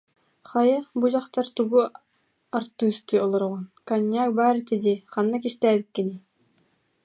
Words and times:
Хайа, 0.49 0.77
бу 0.99 1.05
дьахтар, 1.11 1.45
тугу 1.55 1.81
артыыстыы 2.57 3.17
олороҕун, 3.25 3.63
коньяк 3.87 4.29
баар 4.37 4.55
этэ 4.61 4.75
дии, 4.83 5.03
ханна 5.11 5.37
кистээбиккиний 5.43 6.19